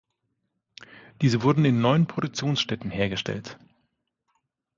[1.21, 3.59] Diese wurden in neun Produktionsstätten hergestellt.